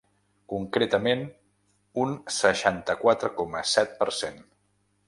Concretament, 0.53 1.21
un 2.05 2.17
seixanta-quatre 2.39 3.33
coma 3.43 3.65
set 3.77 3.97
per 4.03 4.11
cent. 4.25 4.43